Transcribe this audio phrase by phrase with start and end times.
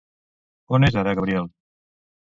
[0.77, 1.53] On és ara Gabriel?